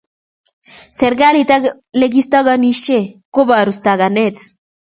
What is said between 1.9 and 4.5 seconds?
lekistakanishe koporie stakanet